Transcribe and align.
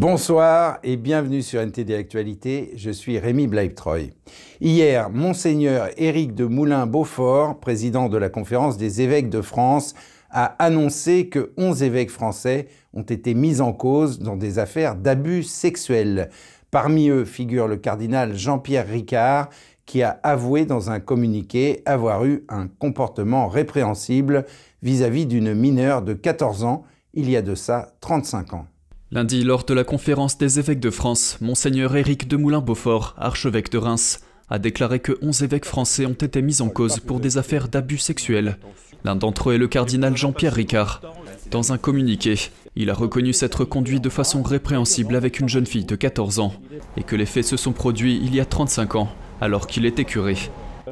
Bonsoir 0.00 0.78
et 0.82 0.96
bienvenue 0.96 1.42
sur 1.42 1.60
NTD 1.60 1.92
Actualité, 1.92 2.72
je 2.74 2.90
suis 2.90 3.18
Rémi 3.18 3.46
Bleibtreuil. 3.46 4.14
Hier, 4.62 5.10
Monseigneur 5.10 5.90
Éric 5.98 6.34
de 6.34 6.46
Moulin-Beaufort, 6.46 7.60
président 7.60 8.08
de 8.08 8.16
la 8.16 8.30
conférence 8.30 8.78
des 8.78 9.02
évêques 9.02 9.28
de 9.28 9.42
France, 9.42 9.92
a 10.30 10.56
annoncé 10.58 11.28
que 11.28 11.52
11 11.58 11.82
évêques 11.82 12.10
français 12.10 12.68
ont 12.94 13.02
été 13.02 13.34
mis 13.34 13.60
en 13.60 13.74
cause 13.74 14.20
dans 14.20 14.36
des 14.36 14.58
affaires 14.58 14.96
d'abus 14.96 15.42
sexuels. 15.42 16.30
Parmi 16.70 17.10
eux 17.10 17.26
figure 17.26 17.68
le 17.68 17.76
cardinal 17.76 18.34
Jean-Pierre 18.34 18.88
Ricard, 18.88 19.50
qui 19.84 20.02
a 20.02 20.18
avoué 20.22 20.64
dans 20.64 20.90
un 20.90 21.00
communiqué 21.00 21.82
avoir 21.84 22.24
eu 22.24 22.46
un 22.48 22.68
comportement 22.68 23.48
répréhensible 23.48 24.46
vis-à-vis 24.82 25.26
d'une 25.26 25.52
mineure 25.52 26.00
de 26.00 26.14
14 26.14 26.64
ans, 26.64 26.84
il 27.12 27.28
y 27.28 27.36
a 27.36 27.42
de 27.42 27.54
ça 27.54 27.92
35 28.00 28.54
ans. 28.54 28.66
Lundi, 29.12 29.42
lors 29.42 29.64
de 29.64 29.74
la 29.74 29.82
conférence 29.82 30.38
des 30.38 30.60
évêques 30.60 30.78
de 30.78 30.88
France, 30.88 31.36
Monseigneur 31.40 31.96
Éric 31.96 32.28
de 32.28 32.36
Moulin-Beaufort, 32.36 33.16
archevêque 33.18 33.72
de 33.72 33.78
Reims, 33.78 34.20
a 34.48 34.60
déclaré 34.60 35.00
que 35.00 35.18
11 35.20 35.42
évêques 35.42 35.64
français 35.64 36.06
ont 36.06 36.12
été 36.12 36.40
mis 36.42 36.62
en 36.62 36.68
cause 36.68 37.00
pour 37.00 37.18
des 37.18 37.36
affaires 37.36 37.66
d'abus 37.66 37.98
sexuels. 37.98 38.56
L'un 39.02 39.16
d'entre 39.16 39.50
eux 39.50 39.54
est 39.54 39.58
le 39.58 39.66
cardinal 39.66 40.16
Jean-Pierre 40.16 40.54
Ricard. 40.54 41.02
Dans 41.50 41.72
un 41.72 41.78
communiqué, 41.78 42.36
il 42.76 42.88
a 42.88 42.94
reconnu 42.94 43.32
s'être 43.32 43.64
conduit 43.64 43.98
de 43.98 44.08
façon 44.08 44.44
répréhensible 44.44 45.16
avec 45.16 45.40
une 45.40 45.48
jeune 45.48 45.66
fille 45.66 45.84
de 45.84 45.96
14 45.96 46.38
ans 46.38 46.54
et 46.96 47.02
que 47.02 47.16
les 47.16 47.26
faits 47.26 47.46
se 47.46 47.56
sont 47.56 47.72
produits 47.72 48.20
il 48.22 48.32
y 48.32 48.38
a 48.38 48.44
35 48.44 48.94
ans, 48.94 49.08
alors 49.40 49.66
qu'il 49.66 49.86
était 49.86 50.04
curé. 50.04 50.36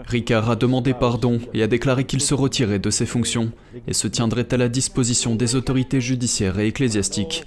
Ricard 0.09 0.51
a 0.51 0.57
demandé 0.57 0.93
pardon 0.93 1.39
et 1.55 1.63
a 1.63 1.69
déclaré 1.69 2.03
qu'il 2.03 2.21
se 2.21 2.35
retirait 2.35 2.81
de 2.81 2.91
ses 2.91 3.07
fonctions 3.07 3.53
et 3.87 3.95
se 3.95 4.09
tiendrait 4.09 4.53
à 4.53 4.57
la 4.57 4.69
disposition 4.69 5.37
des 5.37 5.55
autorités 5.55 6.01
judiciaires 6.01 6.59
et 6.59 6.67
ecclésiastiques 6.67 7.45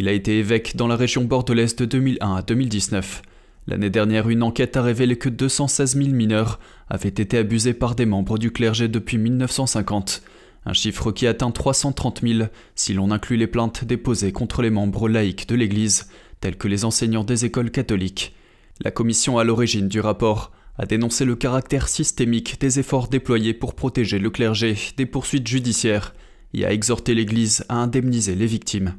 il 0.00 0.08
a 0.08 0.12
été 0.12 0.38
évêque 0.38 0.76
dans 0.76 0.86
la 0.86 0.96
région 0.96 1.24
bordelaise 1.24 1.76
de 1.76 1.84
2001 1.84 2.36
à 2.36 2.40
2019. 2.40 3.20
L'année 3.66 3.90
dernière, 3.90 4.30
une 4.30 4.42
enquête 4.42 4.78
a 4.78 4.82
révélé 4.82 5.16
que 5.16 5.28
216 5.28 5.94
000 5.94 6.08
mineurs 6.08 6.58
avaient 6.88 7.10
été 7.10 7.36
abusés 7.36 7.74
par 7.74 7.94
des 7.94 8.06
membres 8.06 8.38
du 8.38 8.50
clergé 8.50 8.88
depuis 8.88 9.18
1950, 9.18 10.22
un 10.64 10.72
chiffre 10.72 11.12
qui 11.12 11.26
atteint 11.26 11.50
330 11.50 12.22
000 12.22 12.48
si 12.74 12.94
l'on 12.94 13.10
inclut 13.10 13.36
les 13.36 13.46
plaintes 13.46 13.84
déposées 13.84 14.32
contre 14.32 14.62
les 14.62 14.70
membres 14.70 15.06
laïcs 15.06 15.46
de 15.46 15.54
l'Église, 15.54 16.08
tels 16.40 16.56
que 16.56 16.68
les 16.68 16.86
enseignants 16.86 17.22
des 17.22 17.44
écoles 17.44 17.70
catholiques. 17.70 18.34
La 18.82 18.90
commission 18.90 19.36
à 19.36 19.44
l'origine 19.44 19.88
du 19.88 20.00
rapport 20.00 20.50
a 20.78 20.86
dénoncé 20.86 21.26
le 21.26 21.36
caractère 21.36 21.88
systémique 21.88 22.58
des 22.58 22.78
efforts 22.78 23.08
déployés 23.08 23.52
pour 23.52 23.74
protéger 23.74 24.18
le 24.18 24.30
clergé 24.30 24.78
des 24.96 25.04
poursuites 25.04 25.46
judiciaires 25.46 26.14
et 26.54 26.64
a 26.64 26.72
exhorté 26.72 27.14
l'Église 27.14 27.66
à 27.68 27.74
indemniser 27.74 28.34
les 28.34 28.46
victimes. 28.46 28.94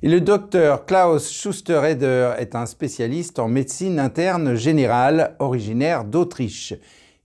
Et 0.00 0.08
le 0.08 0.20
docteur 0.20 0.86
Klaus 0.86 1.28
Schustereder 1.28 2.34
est 2.38 2.54
un 2.54 2.66
spécialiste 2.66 3.40
en 3.40 3.48
médecine 3.48 3.98
interne 3.98 4.54
générale 4.54 5.34
originaire 5.40 6.04
d'Autriche. 6.04 6.72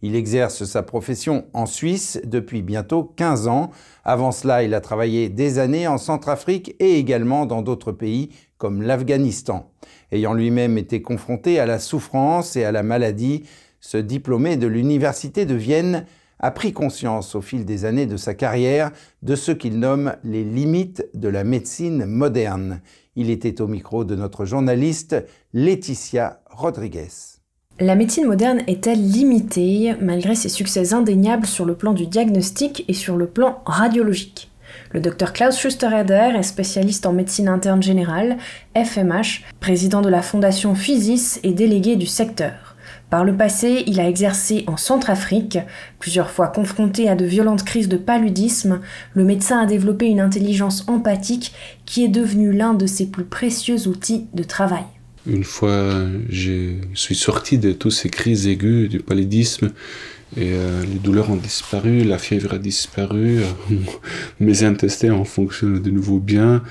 Il 0.02 0.16
exerce 0.16 0.64
sa 0.64 0.82
profession 0.82 1.46
en 1.54 1.68
Suisse 1.68 2.20
depuis 2.26 2.64
bientôt 2.64 3.04
15 3.16 3.48
ans. 3.48 3.70
Avant 4.04 4.32
cela, 4.32 4.64
il 4.64 4.74
a 4.74 4.82
travaillé 4.82 5.30
des 5.30 5.60
années 5.60 5.88
en 5.88 6.00
Centrafrique 6.00 6.76
et 6.80 6.98
également 6.98 7.46
dans 7.46 7.62
d'autres 7.62 7.92
pays 7.92 8.30
comme 8.58 8.82
l'Afghanistan. 8.82 9.70
Ayant 10.12 10.34
lui-même 10.34 10.80
été 10.80 11.04
confronté 11.04 11.60
à 11.60 11.68
la 11.68 11.78
souffrance 11.78 12.56
et 12.56 12.64
à 12.64 12.72
la 12.72 12.82
maladie, 12.82 13.44
ce 13.82 13.98
diplômé 13.98 14.58
de 14.58 14.66
l'Université 14.66 15.46
de 15.46 15.54
Vienne 15.54 16.08
a 16.44 16.52
pris 16.52 16.74
conscience 16.74 17.36
au 17.36 17.42
fil 17.42 17.64
des 17.64 17.86
années 17.86 18.06
de 18.06 18.18
sa 18.18 18.34
carrière 18.34 18.92
de 19.22 19.34
ce 19.34 19.54
qu'il 19.54 19.80
nomme 19.80 20.14
les 20.26 20.44
limites 20.44 21.08
de 21.14 21.30
la 21.30 21.46
médecine 21.46 22.06
moderne. 22.06 22.82
Il 23.16 23.30
était 23.30 23.62
au 23.62 23.68
micro 23.68 24.04
de 24.04 24.16
notre 24.16 24.44
journaliste 24.44 25.16
Laetitia 25.54 26.42
Rodriguez. 26.52 27.08
La 27.80 27.96
médecine 27.96 28.28
moderne 28.28 28.62
est-elle 28.68 29.02
limitée 29.02 29.96
malgré 30.02 30.36
ses 30.36 30.50
succès 30.50 30.94
indéniables 30.94 31.48
sur 31.48 31.64
le 31.64 31.76
plan 31.76 31.94
du 31.94 32.08
diagnostic 32.08 32.84
et 32.90 32.94
sur 32.94 33.16
le 33.16 33.28
plan 33.28 33.62
radiologique? 33.66 34.52
Le 34.92 35.00
docteur 35.00 35.32
Klaus 35.32 35.58
Schustereder 35.58 36.34
est 36.38 36.44
spécialiste 36.44 37.06
en 37.06 37.14
médecine 37.14 37.48
interne 37.48 37.82
générale, 37.82 38.38
FMH, 38.76 39.46
président 39.62 40.02
de 40.02 40.10
la 40.10 40.22
fondation 40.22 40.76
Physis 40.76 41.40
et 41.44 41.54
délégué 41.54 41.96
du 41.96 42.06
secteur. 42.06 42.73
Par 43.14 43.26
le 43.26 43.38
passé, 43.38 43.84
il 43.86 44.00
a 44.00 44.10
exercé 44.10 44.64
en 44.66 44.76
Centrafrique. 44.76 45.60
Plusieurs 46.00 46.32
fois 46.32 46.48
confronté 46.48 47.08
à 47.08 47.14
de 47.14 47.26
violentes 47.26 47.64
crises 47.64 47.88
de 47.88 47.98
paludisme, 47.98 48.80
le 49.14 49.24
médecin 49.24 49.60
a 49.60 49.68
développé 49.68 50.08
une 50.08 50.20
intelligence 50.20 50.84
empathique 50.88 51.54
qui 51.86 52.04
est 52.04 52.08
devenue 52.08 52.52
l'un 52.52 52.74
de 52.74 52.88
ses 52.88 53.06
plus 53.06 53.26
précieux 53.26 53.88
outils 53.88 54.26
de 54.34 54.42
travail. 54.42 54.86
Une 55.28 55.44
fois, 55.44 56.08
je 56.28 56.78
suis 56.96 57.14
sorti 57.14 57.60
de 57.60 57.72
toutes 57.72 57.92
ces 57.92 58.10
crises 58.10 58.48
aiguës 58.48 58.90
du 58.90 58.98
paludisme 58.98 59.68
et 60.36 60.54
euh, 60.54 60.82
les 60.84 60.98
douleurs 60.98 61.30
ont 61.30 61.36
disparu, 61.36 62.04
la 62.04 62.18
fièvre 62.18 62.56
a 62.56 62.58
disparu, 62.58 63.42
mes 64.40 64.64
intestins 64.64 65.14
ont 65.14 65.24
fonctionné 65.24 65.80
de 65.80 65.92
nouveau 65.92 66.18
bien. 66.18 66.64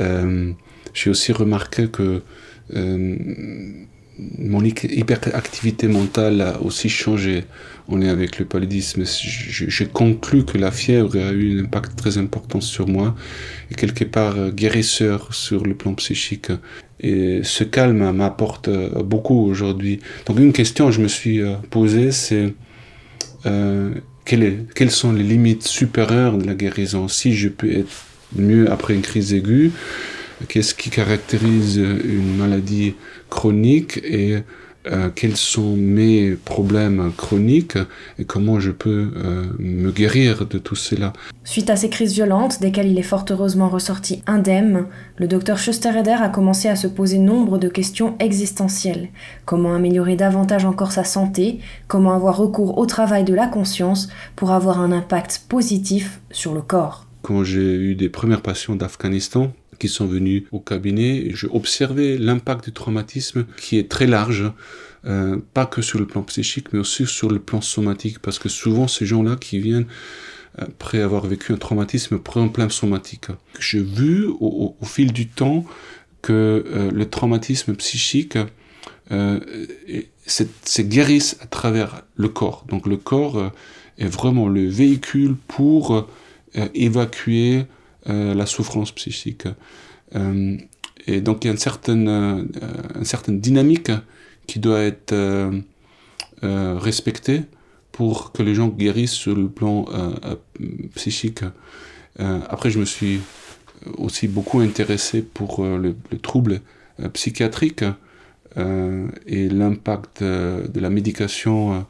Euh, 0.00 0.50
j'ai 0.94 1.10
aussi 1.10 1.30
remarqué 1.30 1.86
que 1.86 2.22
euh, 2.74 3.16
mon 4.18 4.64
hyperactivité 4.64 5.88
mentale 5.88 6.40
a 6.40 6.62
aussi 6.62 6.88
changé 6.88 7.44
On 7.88 8.00
est 8.00 8.08
avec 8.08 8.38
le 8.38 8.44
paludisme. 8.44 9.04
J'ai 9.04 9.86
conclu 9.86 10.44
que 10.44 10.58
la 10.58 10.70
fièvre 10.70 11.16
a 11.16 11.32
eu 11.32 11.58
un 11.58 11.64
impact 11.64 11.96
très 11.96 12.18
important 12.18 12.60
sur 12.60 12.88
moi 12.88 13.14
et 13.70 13.74
quelque 13.74 14.04
part 14.04 14.36
euh, 14.38 14.50
guérisseur 14.50 15.34
sur 15.34 15.64
le 15.64 15.74
plan 15.74 15.94
psychique. 15.94 16.50
Et 16.98 17.40
ce 17.44 17.62
calme 17.62 18.10
m'apporte 18.12 18.68
euh, 18.68 19.02
beaucoup 19.02 19.46
aujourd'hui. 19.46 20.00
Donc 20.24 20.38
une 20.38 20.52
question 20.52 20.86
que 20.86 20.92
je 20.92 21.02
me 21.02 21.08
suis 21.08 21.40
euh, 21.42 21.56
posée, 21.70 22.10
c'est 22.10 22.54
quelles 24.24 24.90
sont 24.90 25.12
les 25.12 25.22
limites 25.22 25.62
supérieures 25.62 26.36
de 26.36 26.44
la 26.44 26.54
guérison? 26.54 27.06
Si 27.06 27.32
je 27.32 27.48
peux 27.48 27.70
être 27.70 28.06
mieux 28.34 28.68
après 28.72 28.94
une 28.94 29.02
crise 29.02 29.32
aiguë, 29.32 29.70
qu'est-ce 30.48 30.74
qui 30.74 30.90
caractérise 30.90 31.76
une 31.76 32.36
maladie 32.36 32.94
chronique 33.30 33.98
et 34.04 34.42
euh, 34.86 35.10
quels 35.12 35.36
sont 35.36 35.74
mes 35.76 36.36
problèmes 36.36 37.10
chroniques 37.16 37.78
et 38.20 38.24
comment 38.24 38.60
je 38.60 38.70
peux 38.70 39.10
euh, 39.16 39.44
me 39.58 39.90
guérir 39.90 40.46
de 40.46 40.58
tout 40.58 40.76
cela? 40.76 41.12
Suite 41.42 41.70
à 41.70 41.76
ces 41.76 41.88
crises 41.88 42.12
violentes, 42.12 42.60
desquelles 42.60 42.86
il 42.86 42.98
est 42.98 43.02
fort 43.02 43.24
heureusement 43.30 43.68
ressorti 43.68 44.22
indemne, 44.26 44.86
le 45.16 45.26
docteur 45.26 45.58
Schustereder 45.58 46.16
a 46.20 46.28
commencé 46.28 46.68
à 46.68 46.76
se 46.76 46.86
poser 46.86 47.18
nombre 47.18 47.58
de 47.58 47.68
questions 47.68 48.14
existentielles. 48.20 49.08
Comment 49.44 49.74
améliorer 49.74 50.14
davantage 50.14 50.64
encore 50.64 50.92
sa 50.92 51.04
santé? 51.04 51.58
Comment 51.88 52.14
avoir 52.14 52.36
recours 52.36 52.78
au 52.78 52.86
travail 52.86 53.24
de 53.24 53.34
la 53.34 53.48
conscience 53.48 54.08
pour 54.36 54.52
avoir 54.52 54.80
un 54.80 54.92
impact 54.92 55.46
positif 55.48 56.20
sur 56.30 56.54
le 56.54 56.62
corps? 56.62 57.06
Quand 57.22 57.42
j'ai 57.42 57.74
eu 57.74 57.96
des 57.96 58.08
premières 58.08 58.42
patients 58.42 58.76
d'Afghanistan, 58.76 59.52
qui 59.78 59.88
sont 59.88 60.06
venus 60.06 60.44
au 60.52 60.60
cabinet. 60.60 61.30
J'ai 61.34 61.48
observé 61.48 62.18
l'impact 62.18 62.66
du 62.66 62.72
traumatisme 62.72 63.46
qui 63.56 63.78
est 63.78 63.90
très 63.90 64.06
large, 64.06 64.50
euh, 65.04 65.38
pas 65.54 65.66
que 65.66 65.82
sur 65.82 65.98
le 65.98 66.06
plan 66.06 66.22
psychique, 66.22 66.72
mais 66.72 66.78
aussi 66.78 67.06
sur 67.06 67.30
le 67.30 67.38
plan 67.38 67.60
somatique, 67.60 68.18
parce 68.20 68.38
que 68.38 68.48
souvent 68.48 68.88
ces 68.88 69.06
gens-là 69.06 69.36
qui 69.36 69.58
viennent 69.58 69.86
après 70.58 71.02
avoir 71.02 71.26
vécu 71.26 71.52
un 71.52 71.58
traumatisme 71.58 72.14
un 72.14 72.48
plan 72.48 72.68
somatique. 72.70 73.26
J'ai 73.60 73.82
vu 73.82 74.26
au, 74.40 74.74
fil 74.84 75.12
du 75.12 75.28
temps 75.28 75.64
que 76.22 76.64
euh, 76.66 76.90
le 76.90 77.08
traumatisme 77.08 77.74
psychique 77.74 78.38
euh, 79.12 79.38
se 80.26 80.82
guérisse 80.82 81.36
à 81.40 81.46
travers 81.46 82.02
le 82.16 82.28
corps. 82.28 82.64
Donc 82.68 82.86
le 82.86 82.96
corps 82.96 83.38
euh, 83.38 83.48
est 83.98 84.08
vraiment 84.08 84.48
le 84.48 84.66
véhicule 84.66 85.36
pour 85.46 86.08
évacuer 86.74 87.58
euh, 87.58 87.62
la 88.08 88.46
souffrance 88.46 88.92
psychique. 88.92 89.46
Euh, 90.14 90.56
et 91.06 91.20
donc 91.20 91.44
il 91.44 91.48
y 91.48 91.50
a 91.50 91.52
une 91.52 91.58
certaine, 91.58 92.08
euh, 92.08 92.44
une 92.94 93.04
certaine 93.04 93.40
dynamique 93.40 93.90
qui 94.46 94.58
doit 94.58 94.80
être 94.80 95.14
respectée 96.42 97.42
pour 97.90 98.32
que 98.32 98.42
les 98.42 98.54
gens 98.54 98.68
guérissent 98.68 99.12
sur 99.12 99.34
le 99.34 99.48
plan 99.48 99.86
psychique. 100.94 101.40
après, 102.18 102.70
je 102.70 102.78
me 102.78 102.84
suis 102.84 103.20
aussi 103.98 104.28
beaucoup 104.28 104.60
intéressé 104.60 105.22
pour 105.22 105.64
le 105.64 105.96
trouble 106.22 106.60
psychiatrique 107.12 107.84
et 108.56 109.48
l'impact 109.48 110.22
de 110.22 110.80
la 110.80 110.90
médication 110.90 111.84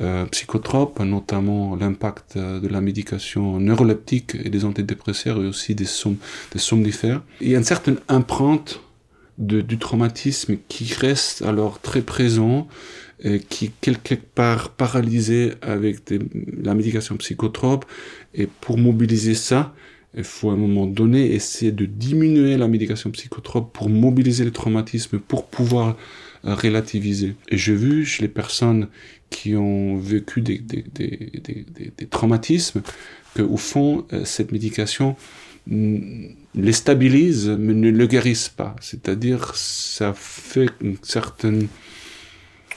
euh, 0.00 0.26
psychotropes, 0.26 1.00
notamment 1.00 1.74
l'impact 1.76 2.36
euh, 2.36 2.60
de 2.60 2.68
la 2.68 2.80
médication 2.80 3.58
neuroleptique 3.58 4.36
et 4.44 4.50
des 4.50 4.64
antidépresseurs 4.64 5.42
et 5.42 5.46
aussi 5.46 5.74
des, 5.74 5.86
des 6.52 6.58
somnifères. 6.58 7.22
Il 7.40 7.48
y 7.48 7.54
a 7.54 7.58
une 7.58 7.64
certaine 7.64 7.98
empreinte 8.08 8.80
du 9.38 9.78
traumatisme 9.78 10.56
qui 10.68 10.92
reste 10.94 11.42
alors 11.42 11.80
très 11.80 12.00
présent 12.00 12.68
et 13.22 13.38
qui 13.40 13.70
quelque 13.80 14.14
part 14.14 14.70
paralysé 14.70 15.52
avec 15.60 15.98
la 16.62 16.74
médication 16.74 17.16
psychotrope 17.16 17.84
et 18.34 18.46
pour 18.46 18.78
mobiliser 18.78 19.34
ça, 19.34 19.74
Il 20.16 20.24
faut 20.24 20.48
à 20.50 20.54
un 20.54 20.56
moment 20.56 20.86
donné 20.86 21.34
essayer 21.34 21.72
de 21.72 21.84
diminuer 21.84 22.56
la 22.56 22.68
médication 22.68 23.10
psychotrope 23.10 23.72
pour 23.74 23.90
mobiliser 23.90 24.44
le 24.44 24.50
traumatisme, 24.50 25.18
pour 25.18 25.46
pouvoir 25.46 25.96
relativiser. 26.44 27.34
Et 27.48 27.56
j'ai 27.56 27.74
vu 27.74 28.04
chez 28.04 28.22
les 28.22 28.28
personnes 28.28 28.88
qui 29.30 29.56
ont 29.56 29.96
vécu 29.96 30.40
des, 30.40 30.62
traumatismes 32.10 32.82
qu'au 33.36 33.56
fond, 33.56 34.06
euh, 34.12 34.24
cette 34.24 34.52
médication 34.52 35.16
les 35.68 36.72
stabilise 36.72 37.48
mais 37.58 37.74
ne 37.74 37.90
le 37.90 38.06
guérisse 38.06 38.48
pas. 38.48 38.76
C'est-à-dire, 38.80 39.54
ça 39.56 40.12
fait 40.14 40.68
une 40.80 40.96
certaine... 41.02 41.68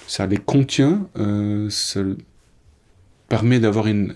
ça 0.07 0.25
les 0.25 0.37
contient, 0.37 1.07
euh, 1.17 1.69
ça 1.69 2.01
permet 3.27 3.59
d'avoir 3.59 3.87
une 3.87 4.13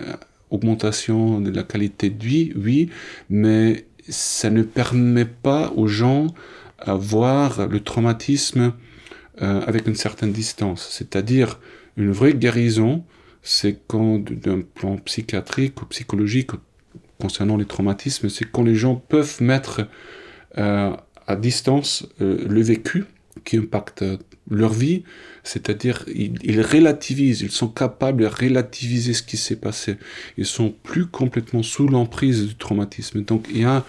augmentation 0.50 1.40
de 1.40 1.52
la 1.52 1.64
qualité 1.64 2.10
de 2.10 2.24
vie, 2.24 2.52
oui, 2.56 2.90
mais 3.30 3.86
ça 4.10 4.50
ne 4.50 4.64
permet 4.64 5.26
pas 5.26 5.72
aux 5.76 5.88
gens 5.88 6.28
à 6.80 6.98
le 6.98 7.80
traumatisme 7.80 8.74
euh, 9.42 9.62
avec 9.62 9.88
une 9.88 9.96
certaine 9.96 10.32
distance. 10.32 10.88
C'est-à-dire 10.92 11.60
une 11.98 12.12
vraie 12.12 12.34
guérison, 12.34 13.04
c'est 13.42 13.80
quand 13.88 14.20
d'un 14.20 14.62
plan 14.62 14.98
psychiatrique 14.98 15.82
ou 15.82 15.86
psychologique 15.86 16.52
concernant 17.20 17.58
les 17.58 17.66
traumatismes, 17.66 18.30
c'est 18.30 18.46
quand 18.46 18.64
les 18.64 18.76
gens 18.76 18.96
peuvent 18.96 19.42
mettre 19.42 19.88
euh, 20.58 20.92
à 21.26 21.36
distance 21.36 22.08
euh, 22.22 22.46
le 22.48 22.62
vécu 22.62 23.06
qui 23.44 23.58
impacte 23.58 24.06
leur 24.50 24.72
vie, 24.72 25.04
c'est-à-dire 25.44 26.06
ils, 26.14 26.62
relativisent, 26.62 27.42
ils 27.42 27.52
sont 27.52 27.70
capables 27.70 28.22
de 28.22 28.28
relativiser 28.28 29.14
ce 29.14 29.24
qui 29.24 29.38
s'est 29.38 29.56
passé. 29.56 29.98
Ils 30.38 30.46
sont 30.46 30.74
plus 30.84 31.08
complètement 31.08 31.64
sous 31.64 31.88
l'emprise 31.88 32.48
du 32.48 32.56
traumatisme. 32.56 33.24
Donc 33.24 33.48
il 33.50 33.62
y 33.62 33.66
a 33.66 33.84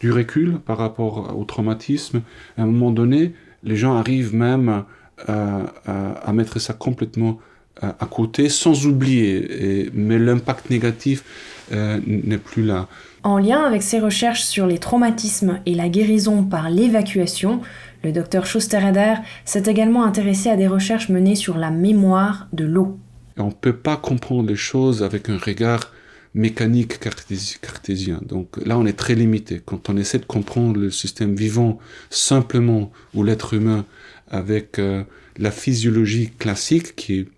du 0.00 0.12
recul 0.12 0.58
par 0.60 0.78
rapport 0.78 1.36
au 1.36 1.44
traumatisme. 1.44 2.22
À 2.56 2.62
un 2.62 2.66
moment 2.66 2.90
donné, 2.90 3.34
les 3.62 3.76
gens 3.76 3.96
arrivent 3.96 4.34
même 4.34 4.84
à, 5.26 6.32
mettre 6.32 6.58
ça 6.60 6.74
complètement 6.74 7.38
à, 7.80 8.06
côté, 8.06 8.48
sans 8.48 8.86
oublier. 8.86 9.90
mais 9.92 10.18
l'impact 10.18 10.70
négatif 10.70 11.24
euh, 11.72 12.00
n'est 12.06 12.38
plus 12.38 12.64
là. 12.64 12.86
En 13.24 13.38
lien 13.38 13.62
avec 13.62 13.82
ses 13.82 13.98
recherches 13.98 14.42
sur 14.42 14.66
les 14.66 14.78
traumatismes 14.78 15.60
et 15.66 15.74
la 15.74 15.88
guérison 15.88 16.44
par 16.44 16.70
l'évacuation, 16.70 17.60
le 18.02 18.12
docteur 18.12 18.46
Schustereder 18.46 19.14
s'est 19.44 19.64
également 19.66 20.04
intéressé 20.04 20.48
à 20.48 20.56
des 20.56 20.68
recherches 20.68 21.08
menées 21.08 21.34
sur 21.34 21.58
la 21.58 21.70
mémoire 21.70 22.46
de 22.52 22.64
l'eau. 22.64 22.98
On 23.36 23.48
ne 23.48 23.52
peut 23.52 23.76
pas 23.76 23.96
comprendre 23.96 24.48
les 24.48 24.56
choses 24.56 25.02
avec 25.02 25.28
un 25.28 25.36
regard 25.36 25.92
mécanique 26.38 27.00
cartésien. 27.00 28.20
Donc 28.22 28.64
là, 28.64 28.78
on 28.78 28.86
est 28.86 28.96
très 28.96 29.16
limité. 29.16 29.60
Quand 29.64 29.90
on 29.90 29.96
essaie 29.96 30.20
de 30.20 30.24
comprendre 30.24 30.78
le 30.78 30.90
système 30.90 31.34
vivant 31.34 31.78
simplement, 32.10 32.92
ou 33.12 33.24
l'être 33.24 33.54
humain, 33.54 33.84
avec 34.28 34.78
euh, 34.78 35.02
la 35.36 35.50
physiologie 35.50 36.30
classique, 36.38 36.94
qui 36.94 37.20
est 37.20 37.28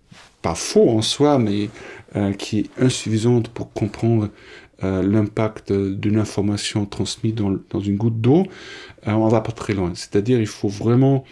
pas 0.43 0.53
faux 0.53 0.87
en 0.89 1.01
soi, 1.01 1.39
mais 1.39 1.69
euh, 2.15 2.31
qui 2.33 2.59
est 2.59 2.69
insuffisante 2.79 3.49
pour 3.49 3.73
comprendre 3.73 4.29
euh, 4.83 5.01
l'impact 5.01 5.73
d'une 5.73 6.17
information 6.17 6.85
transmise 6.85 7.33
dans, 7.33 7.57
dans 7.71 7.79
une 7.79 7.97
goutte 7.97 8.21
d'eau, 8.21 8.45
on 9.07 9.27
va 9.29 9.41
pas 9.41 9.51
très 9.51 9.73
loin. 9.73 9.93
C'est-à-dire, 9.95 10.39
il 10.39 10.47
faut 10.47 10.69
vraiment, 10.69 11.23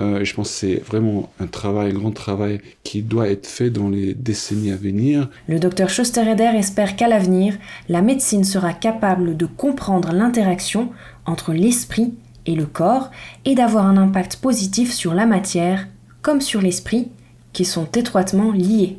euh, 0.00 0.20
et 0.20 0.24
je 0.24 0.34
pense 0.34 0.48
que 0.48 0.54
c'est 0.54 0.76
vraiment 0.76 1.30
un 1.40 1.46
travail, 1.46 1.90
un 1.90 1.94
grand 1.94 2.12
travail 2.12 2.60
qui 2.82 3.02
doit 3.02 3.28
être 3.28 3.46
fait 3.46 3.70
dans 3.70 3.88
les 3.88 4.14
décennies 4.14 4.70
à 4.70 4.76
venir. 4.76 5.28
Le 5.48 5.58
docteur 5.58 5.90
Schustereder 5.90 6.52
espère 6.56 6.96
qu'à 6.96 7.08
l'avenir, 7.08 7.58
la 7.88 8.02
médecine 8.02 8.44
sera 8.44 8.72
capable 8.72 9.36
de 9.36 9.46
comprendre 9.46 10.12
l'interaction 10.12 10.90
entre 11.26 11.52
l'esprit 11.52 12.14
et 12.46 12.54
le 12.54 12.66
corps 12.66 13.10
et 13.44 13.54
d'avoir 13.54 13.86
un 13.86 13.96
impact 13.96 14.36
positif 14.36 14.92
sur 14.92 15.14
la 15.14 15.26
matière 15.26 15.86
comme 16.22 16.40
sur 16.40 16.60
l'esprit, 16.60 17.10
qui 17.52 17.64
sont 17.64 17.86
étroitement 17.96 18.52
liés. 18.52 18.96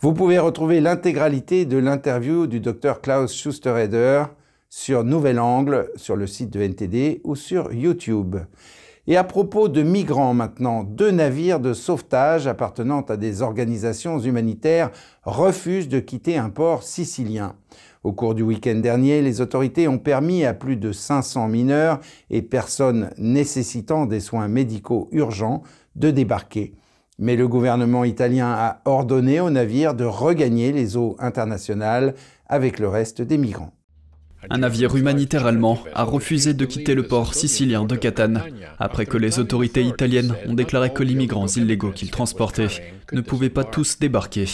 Vous 0.00 0.12
pouvez 0.12 0.38
retrouver 0.38 0.80
l'intégralité 0.80 1.64
de 1.64 1.78
l'interview 1.78 2.46
du 2.46 2.60
Dr 2.60 3.00
Klaus 3.02 3.34
Schustereder 3.34 4.24
sur 4.68 5.02
Nouvel 5.04 5.40
Angle, 5.40 5.90
sur 5.96 6.16
le 6.16 6.26
site 6.26 6.50
de 6.50 6.60
NTD 6.60 7.22
ou 7.24 7.34
sur 7.34 7.72
YouTube. 7.72 8.36
Et 9.08 9.16
à 9.16 9.22
propos 9.22 9.68
de 9.68 9.82
migrants 9.82 10.34
maintenant, 10.34 10.82
deux 10.82 11.12
navires 11.12 11.60
de 11.60 11.74
sauvetage 11.74 12.48
appartenant 12.48 13.02
à 13.02 13.16
des 13.16 13.40
organisations 13.40 14.18
humanitaires 14.18 14.90
refusent 15.22 15.88
de 15.88 16.00
quitter 16.00 16.36
un 16.36 16.50
port 16.50 16.82
sicilien. 16.82 17.54
Au 18.02 18.12
cours 18.12 18.34
du 18.34 18.42
week-end 18.42 18.74
dernier, 18.76 19.22
les 19.22 19.40
autorités 19.40 19.86
ont 19.86 19.98
permis 19.98 20.44
à 20.44 20.54
plus 20.54 20.76
de 20.76 20.90
500 20.90 21.46
mineurs 21.46 22.00
et 22.30 22.42
personnes 22.42 23.10
nécessitant 23.16 24.06
des 24.06 24.20
soins 24.20 24.48
médicaux 24.48 25.08
urgents 25.12 25.62
de 25.94 26.10
débarquer. 26.10 26.74
Mais 27.20 27.36
le 27.36 27.46
gouvernement 27.46 28.02
italien 28.02 28.52
a 28.52 28.80
ordonné 28.86 29.38
aux 29.40 29.50
navires 29.50 29.94
de 29.94 30.04
regagner 30.04 30.72
les 30.72 30.96
eaux 30.96 31.16
internationales 31.20 32.14
avec 32.48 32.80
le 32.80 32.88
reste 32.88 33.22
des 33.22 33.38
migrants. 33.38 33.75
Un 34.50 34.58
navire 34.58 34.94
humanitaire 34.96 35.46
allemand 35.46 35.82
a 35.94 36.04
refusé 36.04 36.54
de 36.54 36.64
quitter 36.64 36.94
le 36.94 37.02
port 37.02 37.34
sicilien 37.34 37.84
de 37.84 37.96
Catane 37.96 38.42
après 38.78 39.06
que 39.06 39.18
les 39.18 39.38
autorités 39.38 39.82
italiennes 39.82 40.34
ont 40.46 40.54
déclaré 40.54 40.92
que 40.92 41.02
les 41.02 41.14
migrants 41.14 41.46
illégaux 41.46 41.90
qu'ils 41.90 42.10
transportaient 42.10 42.92
ne 43.12 43.20
pouvaient 43.20 43.50
pas 43.50 43.64
tous 43.64 43.98
débarquer. 43.98 44.46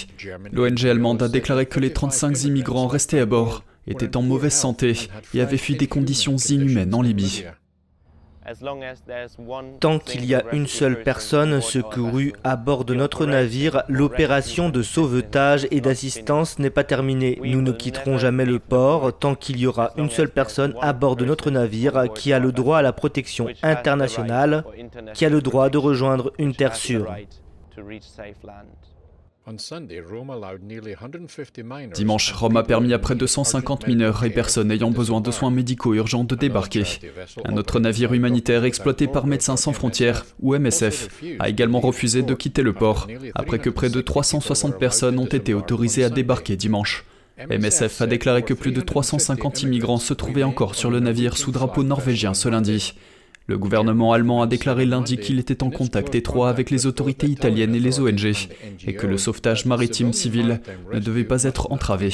L'ONG 0.53 0.87
allemande 0.87 1.23
a 1.23 1.29
déclaré 1.29 1.67
que 1.67 1.81
les 1.81 1.93
35 1.93 2.45
immigrants 2.45 2.87
restés 2.87 3.21
à 3.21 3.27
bord 3.27 3.65
étaient 3.87 4.17
en 4.17 4.23
mauvaise 4.23 4.55
santé 4.55 4.95
et 5.35 5.41
avaient 5.41 5.57
fui 5.57 5.77
des 5.77 5.89
conditions 5.89 6.37
inhumaines 6.37 6.95
en 6.95 7.03
Libye. 7.03 7.45
Tant 9.79 9.99
qu'il 10.01 10.25
y 10.25 10.35
a 10.35 10.43
une 10.53 10.67
seule 10.67 11.03
personne 11.03 11.61
secourue 11.61 12.33
à 12.43 12.57
bord 12.57 12.85
de 12.85 12.95
notre 12.95 13.25
navire, 13.25 13.85
l'opération 13.89 14.69
de 14.69 14.83
sauvetage 14.83 15.69
et 15.71 15.81
d'assistance 15.81 16.59
n'est 16.59 16.71
pas 16.71 16.83
terminée. 16.83 17.39
Nous 17.45 17.63
ne 17.63 17.71
quitterons 17.71 18.19
jamais 18.19 18.45
le 18.45 18.59
port 18.59 19.17
tant 19.17 19.37
qu'il 19.37 19.59
y 19.59 19.67
aura 19.67 19.93
une 19.97 20.11
seule 20.11 20.31
personne 20.31 20.75
à 20.81 20.93
bord 20.93 21.15
de 21.15 21.25
notre 21.25 21.51
navire 21.51 22.13
qui 22.15 22.33
a 22.33 22.41
le 22.41 22.51
droit 22.51 22.79
à 22.79 22.83
la 22.83 22.93
protection 22.93 23.49
internationale, 23.63 24.65
qui 25.15 25.25
a 25.25 25.29
le 25.29 25.41
droit 25.41 25.71
de 25.71 25.79
rejoindre 25.79 26.33
une 26.39 26.55
terre 26.55 26.75
sûre. 26.75 27.15
Dimanche, 31.95 32.33
Rome 32.33 32.57
a 32.57 32.63
permis 32.63 32.93
à 32.93 32.99
près 33.01 33.17
de 33.17 33.27
150 33.27 33.89
mineurs 33.89 34.23
et 34.23 34.31
personnes 34.31 34.71
ayant 34.71 34.93
besoin 34.93 35.21
de 35.21 35.33
soins 35.33 35.51
médicaux 35.51 35.95
urgents 35.95 36.23
de 36.23 36.37
débarquer. 36.37 36.85
Un 37.45 37.57
autre 37.57 37.81
navire 37.81 38.13
humanitaire 38.13 38.65
exploité 38.65 39.09
par 39.09 39.27
Médecins 39.27 39.57
sans 39.57 39.73
frontières, 39.73 40.25
ou 40.41 40.55
MSF, 40.55 41.09
a 41.41 41.49
également 41.49 41.81
refusé 41.81 42.23
de 42.23 42.35
quitter 42.35 42.63
le 42.63 42.73
port, 42.73 43.09
après 43.35 43.59
que 43.59 43.71
près 43.71 43.91
de 43.91 44.01
360 44.01 44.79
personnes 44.79 45.19
ont 45.19 45.27
été 45.27 45.55
autorisées 45.55 46.05
à 46.05 46.11
débarquer 46.11 46.57
dimanche. 46.57 47.05
MSF 47.51 48.01
a 48.01 48.07
déclaré 48.07 48.43
que 48.45 48.55
plus 48.55 48.71
de 48.71 48.81
350 48.81 49.63
immigrants 49.63 49.99
se 49.99 50.15
trouvaient 50.15 50.45
encore 50.45 50.77
sur 50.77 50.91
le 50.91 51.01
navire 51.01 51.37
sous 51.37 51.51
drapeau 51.51 51.83
norvégien 51.83 52.35
ce 52.35 52.49
lundi. 52.49 52.95
Le 53.47 53.59
gouvernement 53.59 54.13
allemand 54.13 54.43
a 54.43 54.47
déclaré 54.47 54.87
lundi 54.87 55.17
qu'il 55.17 55.39
était 55.39 55.63
en 55.63 55.71
contact 55.71 56.15
étroit 56.15 56.49
avec 56.49 56.71
les 56.71 56.87
autorités 56.87 57.27
italiennes 57.27 57.75
et 57.75 57.81
les 57.81 58.01
ONG 58.01 58.33
et 58.87 58.95
que 58.95 59.07
le 59.07 59.19
sauvetage 59.19 59.67
maritime 59.67 60.13
civil 60.13 60.61
ne 60.93 60.99
devait 60.99 61.25
pas 61.25 61.45
être 61.45 61.73
entravé. 61.73 62.11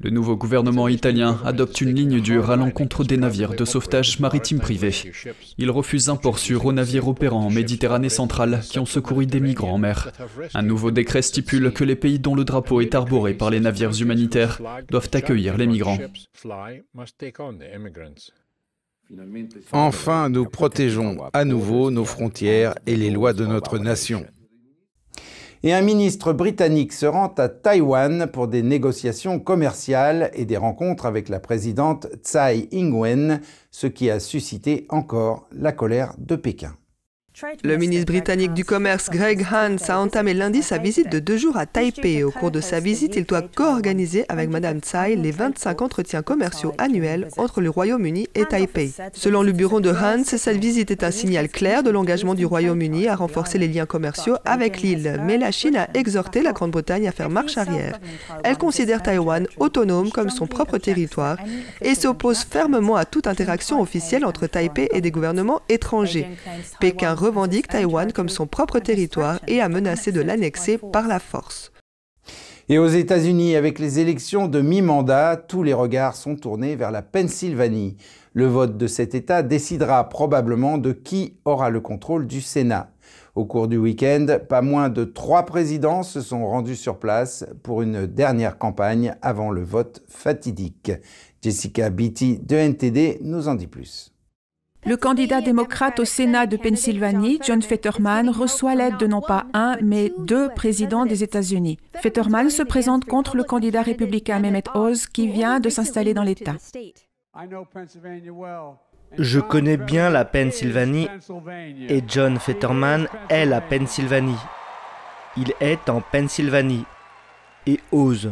Le 0.00 0.10
nouveau 0.10 0.36
gouvernement 0.36 0.88
italien 0.88 1.40
adopte 1.44 1.80
une 1.80 1.94
ligne 1.94 2.20
dure 2.20 2.50
à 2.50 2.56
l'encontre 2.56 3.04
des 3.04 3.16
navires 3.16 3.54
de 3.54 3.64
sauvetage 3.64 4.18
maritime 4.18 4.58
privés. 4.58 5.12
Il 5.56 5.70
refuse 5.70 6.08
un 6.08 6.16
port 6.16 6.38
sûr 6.38 6.66
aux 6.66 6.72
navires 6.72 7.08
opérant 7.08 7.46
en 7.46 7.50
Méditerranée 7.50 8.08
centrale 8.08 8.60
qui 8.68 8.78
ont 8.78 8.86
secouru 8.86 9.26
des 9.26 9.40
migrants 9.40 9.74
en 9.74 9.78
mer. 9.78 10.10
Un 10.52 10.62
nouveau 10.62 10.90
décret 10.90 11.22
stipule 11.22 11.72
que 11.72 11.84
les 11.84 11.96
pays 11.96 12.18
dont 12.18 12.34
le 12.34 12.44
drapeau 12.44 12.80
est 12.80 12.94
arboré 12.94 13.34
par 13.34 13.50
les 13.50 13.60
navires 13.60 13.98
humanitaires 14.00 14.60
doivent 14.90 15.10
accueillir 15.12 15.56
les 15.56 15.66
migrants. 15.66 15.98
Enfin, 19.72 20.28
nous 20.28 20.46
protégeons 20.46 21.18
à 21.32 21.44
nouveau 21.44 21.90
nos 21.90 22.04
frontières 22.04 22.74
et 22.86 22.96
les 22.96 23.10
lois 23.10 23.32
de 23.32 23.46
notre 23.46 23.78
nation. 23.78 24.24
Et 25.62 25.72
un 25.72 25.80
ministre 25.80 26.34
britannique 26.34 26.92
se 26.92 27.06
rend 27.06 27.32
à 27.38 27.48
Taïwan 27.48 28.26
pour 28.26 28.48
des 28.48 28.62
négociations 28.62 29.40
commerciales 29.40 30.30
et 30.34 30.44
des 30.44 30.58
rencontres 30.58 31.06
avec 31.06 31.30
la 31.30 31.40
présidente 31.40 32.06
Tsai 32.22 32.68
Ing-wen, 32.70 33.40
ce 33.70 33.86
qui 33.86 34.10
a 34.10 34.20
suscité 34.20 34.86
encore 34.90 35.48
la 35.52 35.72
colère 35.72 36.14
de 36.18 36.36
Pékin. 36.36 36.74
Le 37.64 37.76
ministre 37.76 38.06
britannique 38.06 38.54
du 38.54 38.64
Commerce, 38.64 39.10
Greg 39.10 39.44
Hans, 39.50 39.76
a 39.88 39.98
entamé 39.98 40.34
lundi 40.34 40.62
sa 40.62 40.78
visite 40.78 41.10
de 41.10 41.18
deux 41.18 41.36
jours 41.36 41.56
à 41.56 41.66
Taipei. 41.66 42.22
Au 42.22 42.30
cours 42.30 42.52
de 42.52 42.60
sa 42.60 42.78
visite, 42.78 43.16
il 43.16 43.24
doit 43.24 43.42
co-organiser 43.42 44.24
avec 44.28 44.50
Madame 44.50 44.78
Tsai 44.78 45.16
les 45.16 45.32
25 45.32 45.82
entretiens 45.82 46.22
commerciaux 46.22 46.72
annuels 46.78 47.28
entre 47.36 47.60
le 47.60 47.70
Royaume-Uni 47.70 48.28
et 48.36 48.44
Taipei. 48.44 48.92
Selon 49.14 49.42
le 49.42 49.50
bureau 49.50 49.80
de 49.80 49.90
Hans, 49.90 50.22
cette 50.24 50.58
visite 50.58 50.92
est 50.92 51.02
un 51.02 51.10
signal 51.10 51.48
clair 51.48 51.82
de 51.82 51.90
l'engagement 51.90 52.34
du 52.34 52.46
Royaume-Uni 52.46 53.08
à 53.08 53.16
renforcer 53.16 53.58
les 53.58 53.66
liens 53.66 53.86
commerciaux 53.86 54.36
avec 54.44 54.80
l'île. 54.80 55.20
Mais 55.24 55.36
la 55.36 55.50
Chine 55.50 55.76
a 55.76 55.88
exhorté 55.94 56.40
la 56.40 56.52
Grande-Bretagne 56.52 57.08
à 57.08 57.12
faire 57.12 57.30
marche 57.30 57.58
arrière. 57.58 57.98
Elle 58.44 58.58
considère 58.58 59.02
Taïwan 59.02 59.48
autonome 59.58 60.10
comme 60.10 60.30
son 60.30 60.46
propre 60.46 60.78
territoire 60.78 61.38
et 61.82 61.96
s'oppose 61.96 62.44
fermement 62.44 62.94
à 62.94 63.04
toute 63.04 63.26
interaction 63.26 63.80
officielle 63.80 64.24
entre 64.24 64.46
Taipei 64.46 64.88
et 64.92 65.00
des 65.00 65.10
gouvernements 65.10 65.62
étrangers. 65.68 66.28
Pékin 66.78 67.14
revendique 67.24 67.68
Taïwan 67.68 68.12
comme 68.12 68.28
son 68.28 68.46
propre 68.46 68.78
territoire 68.78 69.40
et 69.48 69.60
a 69.60 69.68
menacé 69.68 70.12
de 70.12 70.20
l'annexer 70.20 70.78
par 70.78 71.08
la 71.08 71.18
force. 71.18 71.72
Et 72.68 72.78
aux 72.78 72.88
États-Unis, 72.88 73.56
avec 73.56 73.78
les 73.78 73.98
élections 73.98 74.48
de 74.48 74.60
mi-mandat, 74.60 75.36
tous 75.36 75.62
les 75.62 75.74
regards 75.74 76.16
sont 76.16 76.36
tournés 76.36 76.76
vers 76.76 76.90
la 76.90 77.02
Pennsylvanie. 77.02 77.96
Le 78.32 78.46
vote 78.46 78.78
de 78.78 78.86
cet 78.86 79.14
État 79.14 79.42
décidera 79.42 80.08
probablement 80.08 80.78
de 80.78 80.92
qui 80.92 81.36
aura 81.44 81.68
le 81.68 81.80
contrôle 81.80 82.26
du 82.26 82.40
Sénat. 82.40 82.90
Au 83.34 83.44
cours 83.44 83.68
du 83.68 83.76
week-end, 83.76 84.26
pas 84.48 84.62
moins 84.62 84.88
de 84.88 85.04
trois 85.04 85.44
présidents 85.44 86.02
se 86.02 86.20
sont 86.20 86.46
rendus 86.46 86.76
sur 86.76 86.98
place 86.98 87.44
pour 87.62 87.82
une 87.82 88.06
dernière 88.06 88.58
campagne 88.58 89.14
avant 89.20 89.50
le 89.50 89.62
vote 89.62 90.02
fatidique. 90.08 90.92
Jessica 91.42 91.90
Beatty 91.90 92.38
de 92.38 92.56
NTD 92.56 93.18
nous 93.22 93.48
en 93.48 93.54
dit 93.54 93.66
plus. 93.66 94.13
Le 94.86 94.96
candidat 94.96 95.40
démocrate 95.40 95.98
au 95.98 96.04
Sénat 96.04 96.46
de 96.46 96.56
Pennsylvanie, 96.56 97.38
John 97.42 97.62
Fetterman, 97.62 98.28
reçoit 98.28 98.74
l'aide 98.74 98.98
de 98.98 99.06
non 99.06 99.22
pas 99.22 99.46
un, 99.54 99.76
mais 99.82 100.12
deux 100.18 100.50
présidents 100.50 101.06
des 101.06 101.22
États-Unis. 101.22 101.78
Fetterman 102.02 102.50
se 102.50 102.62
présente 102.62 103.06
contre 103.06 103.36
le 103.36 103.44
candidat 103.44 103.82
républicain 103.82 104.40
Mehmet 104.40 104.64
Oz, 104.74 105.06
qui 105.06 105.28
vient 105.28 105.58
de 105.58 105.70
s'installer 105.70 106.12
dans 106.12 106.22
l'État. 106.22 106.56
Je 109.18 109.40
connais 109.40 109.76
bien 109.76 110.10
la 110.10 110.24
Pennsylvanie 110.24 111.08
et 111.88 112.02
John 112.06 112.38
Fetterman 112.38 113.08
est 113.28 113.46
la 113.46 113.60
Pennsylvanie. 113.60 114.38
Il 115.36 115.52
est 115.60 115.88
en 115.88 116.00
Pennsylvanie. 116.00 116.84
Et 117.66 117.80
Oz 117.92 118.30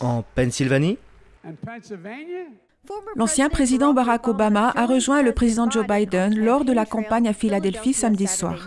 en 0.00 0.22
Pennsylvanie? 0.34 0.98
L'ancien 3.16 3.48
président 3.48 3.92
Barack 3.92 4.28
Obama 4.28 4.72
a 4.76 4.86
rejoint 4.86 5.22
le 5.22 5.32
président 5.32 5.70
Joe 5.70 5.86
Biden 5.86 6.38
lors 6.38 6.64
de 6.64 6.72
la 6.72 6.86
campagne 6.86 7.28
à 7.28 7.32
Philadelphie 7.32 7.92
samedi 7.92 8.26
soir. 8.26 8.66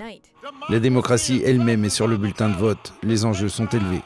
La 0.70 0.80
démocratie 0.80 1.42
elle-même 1.46 1.86
est 1.86 1.90
sur 1.90 2.08
le 2.08 2.18
bulletin 2.18 2.50
de 2.50 2.56
vote. 2.56 2.94
Les 3.04 3.26
enjeux 3.26 3.50
sont 3.50 3.68
élevés. 3.68 4.02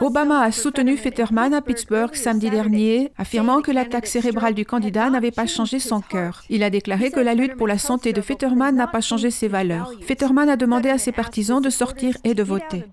Obama 0.00 0.42
a 0.42 0.52
soutenu 0.52 0.96
Fetterman 0.96 1.54
à 1.54 1.62
Pittsburgh 1.62 2.14
samedi 2.14 2.50
dernier, 2.50 3.12
affirmant 3.16 3.62
que 3.62 3.72
l'attaque 3.72 4.06
cérébrale 4.06 4.54
du 4.54 4.66
candidat 4.66 5.08
n'avait 5.08 5.30
pas 5.30 5.46
changé 5.46 5.78
son 5.78 6.02
cœur. 6.02 6.42
Il 6.50 6.62
a 6.62 6.68
déclaré 6.68 7.10
que 7.10 7.20
la 7.20 7.34
lutte 7.34 7.56
pour 7.56 7.66
la 7.66 7.78
santé 7.78 8.12
de 8.12 8.20
Fetterman 8.20 8.76
n'a 8.76 8.86
pas 8.86 9.00
changé 9.00 9.30
ses 9.30 9.48
valeurs. 9.48 9.90
Fetterman 10.02 10.50
a 10.50 10.56
demandé 10.56 10.90
à 10.90 10.98
ses 10.98 11.12
partisans 11.12 11.62
de 11.62 11.70
sortir 11.70 12.16
et 12.24 12.34
de 12.34 12.42
voter. 12.42 12.84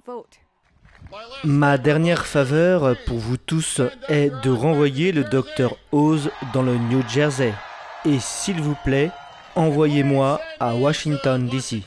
Ma 1.43 1.77
dernière 1.77 2.25
faveur 2.25 2.95
pour 3.05 3.17
vous 3.17 3.37
tous 3.37 3.81
est 4.07 4.31
de 4.43 4.49
renvoyer 4.49 5.11
le 5.11 5.23
docteur 5.23 5.75
Oz 5.91 6.29
dans 6.53 6.63
le 6.63 6.77
New 6.77 7.01
Jersey. 7.09 7.53
Et 8.05 8.19
s'il 8.19 8.61
vous 8.61 8.75
plaît, 8.83 9.11
envoyez-moi 9.55 10.39
à 10.59 10.75
Washington, 10.75 11.47
D.C. 11.47 11.83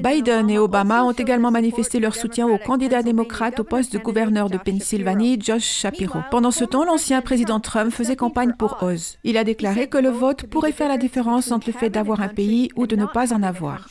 Biden 0.00 0.50
et 0.50 0.58
Obama 0.58 1.04
ont 1.04 1.12
également 1.12 1.52
manifesté 1.52 2.00
leur 2.00 2.16
soutien 2.16 2.48
au 2.48 2.58
candidat 2.58 3.02
démocrate 3.02 3.60
au 3.60 3.64
poste 3.64 3.92
de 3.92 3.98
gouverneur 3.98 4.50
de 4.50 4.58
Pennsylvanie, 4.58 5.40
Josh 5.40 5.62
Shapiro. 5.62 6.18
Pendant 6.30 6.50
ce 6.50 6.64
temps, 6.64 6.84
l'ancien 6.84 7.22
président 7.22 7.60
Trump 7.60 7.92
faisait 7.92 8.16
campagne 8.16 8.54
pour 8.58 8.82
Oz. 8.82 9.18
Il 9.22 9.36
a 9.36 9.44
déclaré 9.44 9.88
que 9.88 9.98
le 9.98 10.08
vote 10.08 10.46
pourrait 10.46 10.72
faire 10.72 10.88
la 10.88 10.98
différence 10.98 11.52
entre 11.52 11.68
le 11.68 11.72
fait 11.72 11.90
d'avoir 11.90 12.20
un 12.20 12.28
pays 12.28 12.70
ou 12.74 12.88
de 12.88 12.96
ne 12.96 13.06
pas 13.06 13.32
en 13.32 13.44
avoir. 13.44 13.86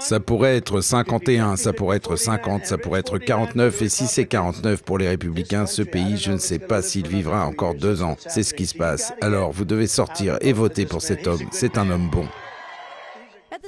Ça 0.00 0.20
pourrait 0.20 0.56
être 0.56 0.80
51, 0.80 1.56
ça 1.56 1.72
pourrait 1.72 1.98
être 1.98 2.16
50, 2.16 2.66
ça 2.66 2.78
pourrait 2.78 3.00
être 3.00 3.18
49, 3.18 3.82
et 3.82 3.88
si 3.88 4.06
c'est 4.06 4.26
49 4.26 4.82
pour 4.82 4.98
les 4.98 5.08
républicains, 5.08 5.66
ce 5.66 5.82
pays, 5.82 6.16
je 6.16 6.32
ne 6.32 6.38
sais 6.38 6.58
pas 6.58 6.82
s'il 6.82 7.06
vivra 7.06 7.46
encore 7.46 7.74
deux 7.74 8.02
ans. 8.02 8.16
C'est 8.18 8.42
ce 8.42 8.54
qui 8.54 8.66
se 8.66 8.74
passe. 8.74 9.12
Alors, 9.20 9.52
vous 9.52 9.64
devez 9.64 9.86
sortir 9.86 10.38
et 10.40 10.52
voter 10.52 10.86
pour 10.86 11.02
cet 11.02 11.26
homme. 11.26 11.40
C'est 11.50 11.78
un 11.78 11.90
homme 11.90 12.08
bon. 12.10 12.26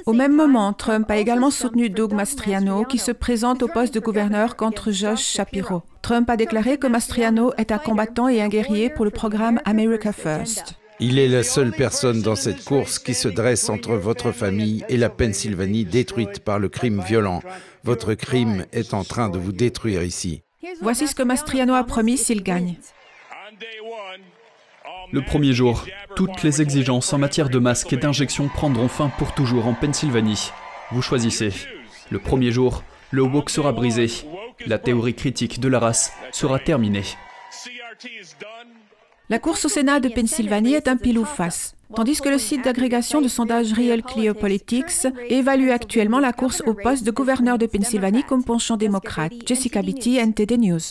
Au 0.05 0.13
même 0.13 0.35
moment, 0.35 0.73
Trump 0.73 1.09
a 1.11 1.17
également 1.17 1.51
soutenu 1.51 1.89
Doug 1.89 2.13
Mastriano, 2.13 2.83
qui 2.83 2.97
se 2.97 3.11
présente 3.11 3.63
au 3.63 3.67
poste 3.67 3.93
de 3.93 3.99
gouverneur 3.99 4.55
contre 4.55 4.91
Josh 4.91 5.21
Shapiro. 5.21 5.83
Trump 6.01 6.29
a 6.29 6.35
déclaré 6.35 6.77
que 6.77 6.87
Mastriano 6.87 7.53
est 7.57 7.71
un 7.71 7.77
combattant 7.77 8.27
et 8.27 8.41
un 8.41 8.49
guerrier 8.49 8.89
pour 8.89 9.05
le 9.05 9.11
programme 9.11 9.59
America 9.65 10.11
First. 10.11 10.75
Il 10.99 11.19
est 11.19 11.27
la 11.27 11.43
seule 11.43 11.71
personne 11.71 12.21
dans 12.21 12.35
cette 12.35 12.63
course 12.63 12.99
qui 12.99 13.13
se 13.13 13.27
dresse 13.27 13.69
entre 13.69 13.95
votre 13.95 14.31
famille 14.31 14.83
et 14.89 14.97
la 14.97 15.09
Pennsylvanie 15.09 15.85
détruite 15.85 16.39
par 16.39 16.59
le 16.59 16.69
crime 16.69 17.01
violent. 17.01 17.41
Votre 17.83 18.13
crime 18.13 18.65
est 18.71 18.93
en 18.93 19.03
train 19.03 19.29
de 19.29 19.37
vous 19.37 19.51
détruire 19.51 20.03
ici. 20.03 20.43
Voici 20.81 21.07
ce 21.07 21.15
que 21.15 21.23
Mastriano 21.23 21.73
a 21.73 21.83
promis 21.83 22.17
s'il 22.17 22.43
gagne. 22.43 22.75
Le 25.11 25.21
premier 25.21 25.53
jour, 25.53 25.85
toutes 26.15 26.43
les 26.43 26.61
exigences 26.61 27.11
en 27.13 27.17
matière 27.17 27.49
de 27.49 27.59
masques 27.59 27.93
et 27.93 27.97
d'injections 27.97 28.47
prendront 28.47 28.87
fin 28.87 29.09
pour 29.17 29.33
toujours 29.33 29.67
en 29.67 29.73
Pennsylvanie. 29.73 30.51
Vous 30.91 31.01
choisissez. 31.01 31.51
Le 32.09 32.19
premier 32.19 32.51
jour, 32.51 32.83
le 33.11 33.21
woke 33.21 33.49
sera 33.49 33.71
brisé. 33.71 34.07
La 34.65 34.79
théorie 34.79 35.15
critique 35.15 35.59
de 35.59 35.67
la 35.67 35.79
race 35.79 36.13
sera 36.31 36.59
terminée. 36.59 37.03
La 39.29 39.39
course 39.39 39.63
au 39.63 39.69
Sénat 39.69 40.01
de 40.01 40.09
Pennsylvanie 40.09 40.73
est 40.73 40.89
un 40.89 40.97
pile 40.97 41.23
face, 41.23 41.75
tandis 41.95 42.19
que 42.19 42.27
le 42.27 42.37
site 42.37 42.65
d'agrégation 42.65 43.21
de 43.21 43.29
sondage 43.29 43.71
Real 43.71 44.03
Clear 44.03 44.35
Politics 44.35 45.07
évalue 45.29 45.69
actuellement 45.69 46.19
la 46.19 46.33
course 46.33 46.61
au 46.67 46.73
poste 46.73 47.05
de 47.05 47.11
gouverneur 47.11 47.57
de 47.57 47.65
Pennsylvanie 47.65 48.25
comme 48.25 48.43
penchant 48.43 48.75
démocrate. 48.75 49.31
Jessica 49.45 49.81
Beatty, 49.81 50.17
NTD 50.17 50.57
News. 50.57 50.81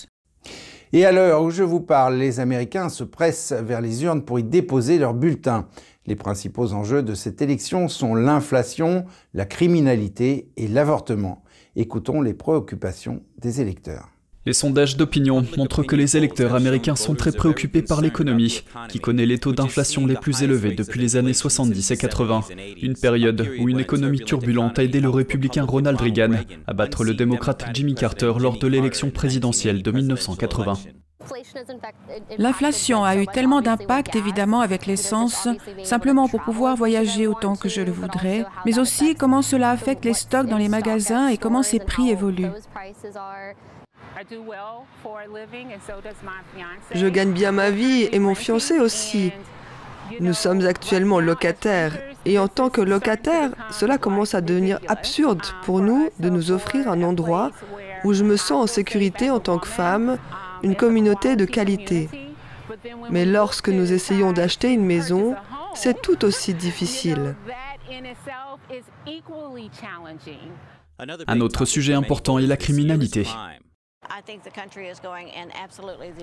Et 0.95 1.05
à 1.05 1.13
l'heure 1.13 1.43
où 1.43 1.51
je 1.51 1.63
vous 1.63 1.81
parle, 1.81 2.17
les 2.17 2.41
Américains 2.41 2.89
se 2.89 3.05
pressent 3.05 3.53
vers 3.53 3.83
les 3.83 4.03
urnes 4.03 4.23
pour 4.23 4.39
y 4.39 4.45
déposer 4.45 4.99
leurs 4.99 5.15
bulletins. 5.15 5.69
Les 6.07 6.17
principaux 6.17 6.73
enjeux 6.73 7.03
de 7.03 7.15
cette 7.15 7.43
élection 7.43 7.87
sont 7.89 8.15
l'inflation, 8.15 9.05
la 9.35 9.45
criminalité 9.45 10.51
et 10.57 10.69
l'avortement. 10.69 11.45
Écoutons 11.77 12.23
les 12.23 12.35
préoccupations 12.35 13.23
des 13.37 13.61
électeurs. 13.61 14.09
Les 14.45 14.53
sondages 14.53 14.97
d'opinion 14.97 15.45
montrent 15.57 15.85
que 15.85 15.95
les 15.95 16.17
électeurs 16.17 16.57
américains 16.57 16.97
sont 16.97 17.15
très 17.15 17.31
préoccupés 17.31 17.83
par 17.83 18.01
l'économie, 18.01 18.65
qui 18.89 18.99
connaît 18.99 19.25
les 19.25 19.39
taux 19.39 19.53
d'inflation 19.53 20.05
les 20.05 20.17
plus 20.17 20.43
élevés 20.43 20.75
depuis 20.75 20.99
les 20.99 21.15
années 21.15 21.33
70 21.33 21.93
et 21.93 21.97
80, 21.97 22.45
une 22.83 22.95
période 22.95 23.49
où 23.61 23.69
une 23.69 23.79
économie 23.79 24.19
turbulente 24.19 24.81
a 24.81 24.83
aidé 24.83 25.01
le 25.01 25.11
républicain 25.11 25.65
Ronald 25.65 26.01
Reagan 26.01 26.33
à 26.67 26.73
battre 26.73 27.05
le 27.05 27.15
démocrate 27.15 27.67
Jimmy 27.73 27.95
Carter 27.95 28.33
lors 28.41 28.59
de 28.59 28.67
l'élection 28.67 29.11
présidentielle 29.11 29.81
de 29.81 29.91
1980. 29.93 30.75
L'inflation 32.37 33.05
a 33.05 33.15
eu 33.15 33.27
tellement 33.27 33.61
d'impact 33.61 34.17
évidemment 34.17 34.61
avec 34.61 34.87
l'essence, 34.87 35.47
simplement 35.85 36.29
pour 36.29 36.43
pouvoir 36.43 36.77
voyager 36.77 37.29
autant 37.29 37.55
que 37.55 37.69
je 37.69 37.81
le 37.81 37.93
voudrais, 37.93 38.45
mais 38.67 38.81
aussi 38.81 39.15
comment 39.15 39.43
cela 39.43 39.71
affecte 39.71 40.05
les 40.05 40.15
stocks 40.15 40.49
dans 40.49 40.59
les 40.59 40.69
magasins 40.69 41.29
et 41.29 41.37
comment 41.37 41.63
ces 41.63 41.79
prix 41.79 42.11
évoluent. 42.11 42.51
Je 46.95 47.07
gagne 47.07 47.33
bien 47.33 47.53
ma 47.53 47.71
vie 47.71 48.09
et 48.13 48.19
mon 48.19 48.35
fiancé 48.35 48.79
aussi. 48.79 49.33
Nous 50.21 50.35
sommes 50.35 50.67
actuellement 50.67 51.21
locataires 51.21 51.93
et 52.25 52.39
en 52.39 52.49
tant 52.49 52.69
que 52.69 52.81
locataire, 52.81 53.51
cela 53.71 53.99
commence 53.99 54.35
à 54.35 54.41
devenir 54.41 54.79
absurde 54.89 55.43
pour 55.65 55.81
nous 55.81 56.11
de 56.19 56.29
nous 56.29 56.51
offrir 56.51 56.89
un 56.89 57.03
endroit 57.03 57.51
où 58.05 58.13
je 58.13 58.25
me 58.25 58.37
sens 58.37 58.65
en 58.65 58.67
sécurité 58.67 59.31
en 59.31 59.41
tant 59.41 59.59
que 59.59 59.69
femme, 59.69 60.19
une 60.63 60.77
communauté 60.77 61.37
de 61.37 61.45
qualité. 61.45 62.09
Mais 63.11 63.25
lorsque 63.25 63.69
nous 63.69 63.93
essayons 63.93 64.33
d'acheter 64.33 64.73
une 64.73 64.85
maison, 64.85 65.35
c'est 65.75 66.01
tout 66.01 66.25
aussi 66.25 66.55
difficile. 66.55 67.35
Un 71.27 71.41
autre 71.41 71.65
sujet 71.65 71.95
important 71.95 72.39
est 72.39 72.47
la 72.47 72.57
criminalité. 72.57 73.27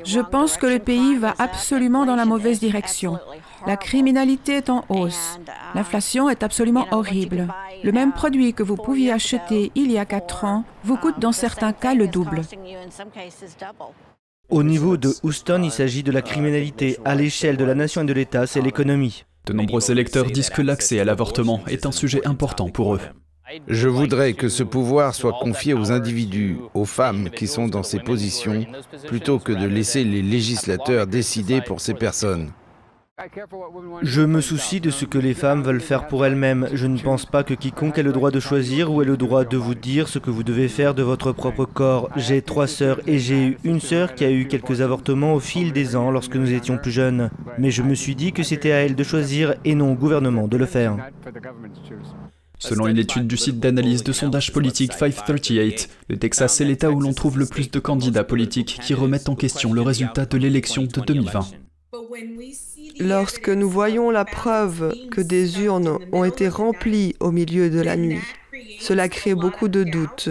Je 0.05 0.19
pense 0.19 0.57
que 0.57 0.67
le 0.67 0.79
pays 0.79 1.15
va 1.15 1.33
absolument 1.39 2.05
dans 2.05 2.15
la 2.15 2.25
mauvaise 2.25 2.59
direction. 2.59 3.19
La 3.65 3.77
criminalité 3.77 4.57
est 4.57 4.69
en 4.69 4.85
hausse. 4.89 5.39
L'inflation 5.75 6.29
est 6.29 6.43
absolument 6.43 6.87
horrible. 6.91 7.47
Le 7.83 7.91
même 7.91 8.11
produit 8.11 8.53
que 8.53 8.63
vous 8.63 8.75
pouviez 8.75 9.11
acheter 9.11 9.71
il 9.75 9.91
y 9.91 9.97
a 9.97 10.05
quatre 10.05 10.45
ans 10.45 10.63
vous 10.83 10.97
coûte 10.97 11.19
dans 11.19 11.31
certains 11.31 11.73
cas 11.73 11.93
le 11.93 12.07
double. 12.07 12.41
Au 14.49 14.63
niveau 14.63 14.97
de 14.97 15.13
Houston, 15.23 15.61
il 15.63 15.71
s'agit 15.71 16.03
de 16.03 16.11
la 16.11 16.21
criminalité. 16.21 16.97
À 17.05 17.15
l'échelle 17.15 17.57
de 17.57 17.65
la 17.65 17.75
nation 17.75 18.01
et 18.01 18.05
de 18.05 18.13
l'État, 18.13 18.47
c'est 18.47 18.61
l'économie. 18.61 19.25
De 19.45 19.53
nombreux 19.53 19.91
électeurs 19.91 20.25
disent 20.25 20.49
que 20.49 20.61
l'accès 20.61 20.99
à 20.99 21.05
l'avortement 21.05 21.61
est 21.67 21.85
un 21.85 21.91
sujet 21.91 22.25
important 22.27 22.69
pour 22.69 22.95
eux. 22.95 23.01
Je 23.67 23.87
voudrais 23.87 24.33
que 24.33 24.49
ce 24.49 24.63
pouvoir 24.63 25.15
soit 25.15 25.37
confié 25.39 25.73
aux 25.73 25.91
individus, 25.91 26.57
aux 26.73 26.85
femmes 26.85 27.29
qui 27.29 27.47
sont 27.47 27.67
dans 27.67 27.83
ces 27.83 27.99
positions, 27.99 28.65
plutôt 29.07 29.39
que 29.39 29.51
de 29.51 29.65
laisser 29.65 30.03
les 30.03 30.21
législateurs 30.21 31.07
décider 31.07 31.61
pour 31.61 31.81
ces 31.81 31.93
personnes. 31.93 32.51
Je 34.01 34.21
me 34.21 34.39
soucie 34.39 34.79
de 34.79 34.89
ce 34.89 35.03
que 35.03 35.17
les 35.17 35.33
femmes 35.33 35.61
veulent 35.61 35.81
faire 35.81 36.07
pour 36.07 36.25
elles-mêmes. 36.25 36.69
Je 36.71 36.87
ne 36.87 36.97
pense 36.97 37.25
pas 37.25 37.43
que 37.43 37.53
quiconque 37.53 37.97
ait 37.97 38.03
le 38.03 38.13
droit 38.13 38.31
de 38.31 38.39
choisir 38.39 38.93
ou 38.93 39.01
ait 39.01 39.05
le 39.05 39.17
droit 39.17 39.43
de 39.43 39.57
vous 39.57 39.75
dire 39.75 40.07
ce 40.07 40.19
que 40.19 40.29
vous 40.29 40.43
devez 40.43 40.69
faire 40.69 40.93
de 40.93 41.03
votre 41.03 41.33
propre 41.33 41.65
corps. 41.65 42.09
J'ai 42.15 42.41
trois 42.41 42.67
sœurs 42.67 43.01
et 43.07 43.19
j'ai 43.19 43.43
eu 43.43 43.57
une 43.65 43.81
sœur 43.81 44.15
qui 44.15 44.23
a 44.23 44.31
eu 44.31 44.47
quelques 44.47 44.79
avortements 44.79 45.33
au 45.33 45.41
fil 45.41 45.73
des 45.73 45.97
ans 45.97 46.11
lorsque 46.11 46.35
nous 46.35 46.53
étions 46.53 46.77
plus 46.77 46.91
jeunes. 46.91 47.29
Mais 47.57 47.71
je 47.71 47.83
me 47.83 47.93
suis 47.93 48.15
dit 48.15 48.31
que 48.31 48.43
c'était 48.43 48.71
à 48.71 48.77
elle 48.85 48.95
de 48.95 49.03
choisir 49.03 49.55
et 49.65 49.75
non 49.75 49.91
au 49.91 49.95
gouvernement 49.95 50.47
de 50.47 50.55
le 50.55 50.65
faire. 50.65 50.95
Selon 52.59 52.87
une 52.87 52.97
étude 52.97 53.25
du 53.25 53.37
site 53.37 53.59
d'analyse 53.59 54.03
de 54.03 54.11
sondage 54.11 54.51
politique 54.51 54.91
538, 54.93 55.89
le 56.09 56.17
Texas 56.17 56.59
est 56.59 56.65
l'État 56.65 56.91
où 56.91 56.99
l'on 56.99 57.13
trouve 57.13 57.39
le 57.39 57.45
plus 57.45 57.71
de 57.71 57.79
candidats 57.79 58.25
politiques 58.25 58.79
qui 58.83 58.93
remettent 58.93 59.29
en 59.29 59.35
question 59.35 59.71
le 59.73 59.81
résultat 59.81 60.25
de 60.25 60.37
l'élection 60.37 60.83
de 60.83 61.01
2020. 61.01 61.47
Lorsque 62.99 63.49
nous 63.49 63.69
voyons 63.69 64.11
la 64.11 64.25
preuve 64.25 64.93
que 65.09 65.21
des 65.21 65.61
urnes 65.61 65.99
ont 66.11 66.25
été 66.25 66.49
remplies 66.49 67.15
au 67.21 67.31
milieu 67.31 67.69
de 67.69 67.79
la 67.79 67.95
nuit, 67.95 68.19
cela 68.79 69.07
crée 69.07 69.35
beaucoup 69.35 69.69
de 69.69 69.85
doutes 69.85 70.29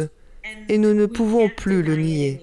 et 0.69 0.77
nous 0.77 0.93
ne 0.93 1.07
pouvons 1.07 1.49
plus 1.49 1.83
le 1.83 1.97
nier. 1.97 2.43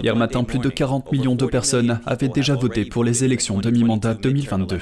Hier 0.00 0.16
matin, 0.16 0.44
plus 0.44 0.58
de 0.58 0.68
40 0.68 1.10
millions 1.12 1.34
de 1.34 1.46
personnes 1.46 2.00
avaient 2.06 2.28
déjà 2.28 2.54
voté 2.54 2.84
pour 2.84 3.04
les 3.04 3.24
élections 3.24 3.58
de 3.58 3.70
mi-mandat 3.70 4.14
2022. 4.14 4.78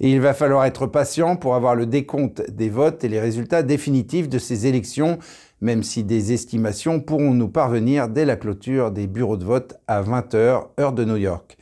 Et 0.00 0.12
il 0.12 0.20
va 0.20 0.34
falloir 0.34 0.64
être 0.64 0.86
patient 0.86 1.36
pour 1.36 1.54
avoir 1.54 1.74
le 1.74 1.86
décompte 1.86 2.48
des 2.50 2.68
votes 2.68 3.02
et 3.02 3.08
les 3.08 3.20
résultats 3.20 3.62
définitifs 3.62 4.28
de 4.28 4.38
ces 4.38 4.66
élections, 4.66 5.18
même 5.60 5.82
si 5.82 6.04
des 6.04 6.32
estimations 6.32 7.00
pourront 7.00 7.34
nous 7.34 7.48
parvenir 7.48 8.08
dès 8.08 8.24
la 8.24 8.36
clôture 8.36 8.92
des 8.92 9.08
bureaux 9.08 9.36
de 9.36 9.44
vote 9.44 9.74
à 9.88 10.02
20h, 10.02 10.68
heure 10.78 10.92
de 10.92 11.04
New 11.04 11.16
York. 11.16 11.56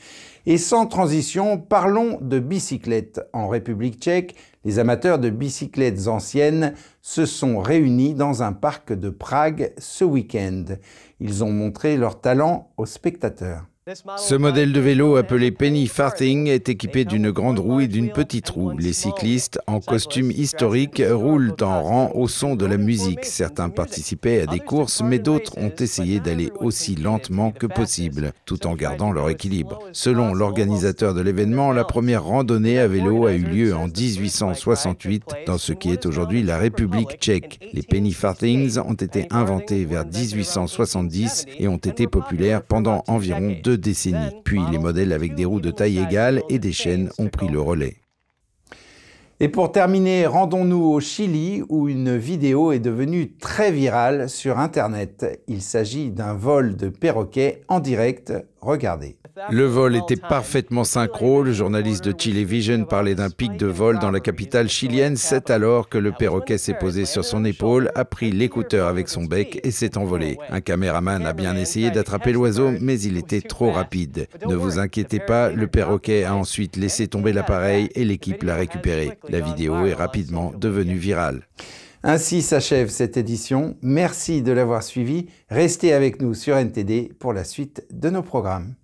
Et 0.49 0.59
sans 0.59 0.87
transition, 0.87 1.59
parlons 1.59 2.19
de 2.21 2.39
bicyclettes. 2.39 3.21
En 3.33 3.49
République 3.49 4.01
tchèque, 4.01 4.37
les 4.65 4.79
amateurs 4.79 5.19
de 5.19 5.31
bicyclettes 5.31 6.07
anciennes 6.07 6.75
se 7.03 7.27
sont 7.27 7.59
réunis 7.59 8.15
dans 8.15 8.43
un 8.43 8.53
parc 8.53 8.93
de 8.93 9.11
Prague 9.11 9.73
ce 9.79 10.05
week-end. 10.05 10.65
Ils 11.19 11.43
ont 11.43 11.51
montré 11.51 11.97
leur 11.97 12.21
talent 12.21 12.71
aux 12.77 12.87
spectateurs. 12.87 13.65
Ce 14.17 14.35
modèle 14.35 14.73
de 14.73 14.81
vélo 14.81 15.15
appelé 15.15 15.53
Penny 15.53 15.87
Farthing 15.87 16.49
est 16.49 16.69
équipé 16.69 17.05
d'une 17.05 17.31
grande 17.31 17.61
roue 17.61 17.79
et 17.79 17.87
d'une 17.87 18.11
petite 18.11 18.51
roue. 18.51 18.77
Les 18.77 18.93
cyclistes, 18.93 19.61
en 19.69 19.79
costume 19.79 20.33
historique, 20.33 21.01
roulent 21.09 21.55
en 21.61 21.83
rang 21.85 22.11
au 22.17 22.27
son 22.27 22.57
de 22.57 22.67
la 22.67 22.79
musique. 22.79 23.25
Certains 23.25 23.69
participaient 23.69 24.41
à 24.41 24.47
des 24.47 24.59
courses, 24.59 25.03
mais 25.05 25.21
d'autres 25.21 25.57
ont 25.59 25.71
essayé 25.79 26.19
d'aller 26.19 26.51
aussi 26.59 26.97
lentement 26.97 27.53
que 27.53 27.69
possible, 27.69 28.33
tout 28.45 28.67
en 28.67 28.75
gardant 28.75 29.13
leur 29.13 29.31
équilibre. 29.31 29.79
Selon 29.93 30.35
l'organisateur 30.35 31.15
de 31.15 31.21
l'événement, 31.21 31.71
la 31.71 31.85
première 31.85 32.25
randonnée 32.25 32.81
à 32.81 32.89
vélo 32.89 33.27
a 33.27 33.35
eu 33.35 33.45
lieu 33.45 33.77
en 33.77 33.87
1868 33.87 35.23
dans 35.47 35.59
ce 35.59 35.73
qui 35.73 35.93
est 35.93 36.07
aujourd'hui 36.07 36.43
la 36.43 36.59
République 36.59 37.21
tchèque. 37.21 37.61
Les 37.73 37.83
Penny 37.83 38.11
Farthings 38.11 38.81
ont 38.81 38.95
été 38.95 39.29
inventés 39.31 39.85
vers 39.85 40.05
1870 40.05 41.47
et 41.61 41.69
ont 41.69 41.77
été 41.77 42.09
populaires 42.09 42.65
pendant 42.65 43.05
environ 43.07 43.55
deux 43.63 43.76
décennies. 43.77 44.43
Puis 44.45 44.61
les 44.71 44.79
modèles 44.79 45.13
avec 45.13 45.35
des 45.35 45.45
roues 45.45 45.61
de 45.61 45.71
taille 45.71 45.99
égale 45.99 46.43
et 46.49 46.59
des 46.59 46.73
chaînes 46.73 47.11
ont 47.19 47.29
pris 47.29 47.49
le 47.49 47.61
relais. 47.61 47.97
Et 49.39 49.49
pour 49.49 49.71
terminer, 49.71 50.27
rendons-nous 50.27 50.83
au 50.83 50.99
Chili 50.99 51.63
où 51.69 51.89
une 51.89 52.17
vidéo 52.17 52.73
est 52.73 52.79
devenue 52.79 53.37
très 53.37 53.71
virale 53.71 54.31
sur 54.31 54.59
Internet. 54.59 55.43
Il 55.47 55.61
s'agit 55.61 56.11
d'un 56.11 56.33
vol 56.33 56.75
de 56.75 56.89
perroquet 56.89 57.61
en 57.69 57.81
direct. 57.81 58.33
Regardez. 58.63 59.19
Le 59.51 59.65
vol 59.67 59.97
était 59.97 60.17
parfaitement 60.17 60.85
synchro. 60.85 61.43
Le 61.43 61.53
journaliste 61.53 62.05
de 62.05 62.15
Vision 62.45 62.85
parlait 62.85 63.15
d'un 63.15 63.29
pic 63.29 63.57
de 63.59 63.67
vol 63.67 63.99
dans 63.99 64.11
la 64.11 64.21
capitale 64.21 64.71
chilienne. 64.71 65.17
C'est 65.17 65.51
alors 65.51 65.91
que 65.91 65.99
le 65.99 66.13
perroquet 66.13 66.57
s'est 66.57 66.79
posé 66.79 67.05
sur 67.05 67.25
son 67.25 67.45
épaule, 67.45 67.91
a 67.95 68.07
pris 68.07 68.31
l'écouteur 68.31 68.89
avec 68.89 69.09
son 69.09 69.25
bec 69.25 69.61
et 69.63 69.71
s'est 69.71 69.99
envolé. 69.99 70.39
Un 70.49 70.63
caméraman 70.63 71.27
a 71.27 71.35
bien 71.35 71.55
essayé 71.55 71.91
d'attraper 71.91 72.33
l'oiseau, 72.33 72.73
mais 72.81 72.99
il 73.01 73.19
était 73.19 73.43
trop 73.43 73.71
rapide. 73.71 74.27
Ne 74.49 74.55
vous 74.55 74.79
inquiétez 74.79 75.21
pas, 75.21 75.51
le 75.51 75.67
perroquet 75.67 76.25
a 76.25 76.35
ensuite 76.35 76.77
laissé 76.77 77.07
tomber 77.07 77.33
l'appareil 77.35 77.91
et 77.95 78.05
l'équipe 78.05 78.43
l'a 78.43 78.55
récupéré. 78.57 79.19
La 79.29 79.41
vidéo 79.41 79.85
est 79.85 79.95
rapidement 79.95 80.53
devenue 80.59 80.97
virale. 80.97 81.43
Ainsi 82.03 82.41
s'achève 82.41 82.89
cette 82.89 83.17
édition. 83.17 83.77
Merci 83.83 84.41
de 84.41 84.53
l'avoir 84.53 84.83
suivi. 84.83 85.27
Restez 85.51 85.93
avec 85.93 86.23
nous 86.23 86.35
sur 86.35 86.57
NTD 86.57 87.13
pour 87.19 87.33
la 87.33 87.45
suite 87.45 87.85
de 87.91 88.09
nos 88.09 88.23
programmes. 88.23 88.75